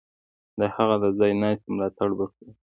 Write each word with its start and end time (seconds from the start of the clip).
د 0.59 0.61
هغه 0.75 0.95
د 1.03 1.05
ځای 1.19 1.31
ناستي 1.41 1.67
ملاتړ 1.73 2.09
به 2.17 2.25
کوو. 2.33 2.51